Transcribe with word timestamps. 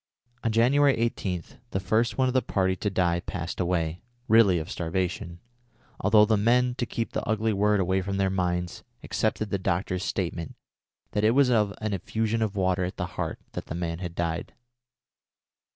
On 0.43 0.51
January 0.51 0.97
18 0.97 1.43
the 1.69 1.79
first 1.79 2.17
one 2.17 2.27
of 2.27 2.33
the 2.33 2.41
party 2.41 2.75
to 2.75 2.89
die 2.89 3.19
passed 3.19 3.59
away, 3.59 4.01
really 4.27 4.57
of 4.57 4.71
starvation, 4.71 5.39
although 5.99 6.25
the 6.25 6.37
men, 6.37 6.73
to 6.79 6.87
keep 6.87 7.11
the 7.11 7.23
ugly 7.29 7.53
word 7.53 7.79
away 7.79 8.01
from 8.01 8.17
their 8.17 8.31
minds, 8.31 8.81
accepted 9.03 9.51
the 9.51 9.59
doctor's 9.59 10.03
statement 10.03 10.55
that 11.11 11.23
it 11.23 11.35
was 11.35 11.51
of 11.51 11.71
an 11.81 11.93
effusion 11.93 12.41
of 12.41 12.55
water 12.55 12.83
at 12.83 12.97
the 12.97 13.05
heart 13.13 13.37
that 13.51 13.67
the 13.67 13.75
man 13.75 13.99
had 13.99 14.15
died. 14.15 14.55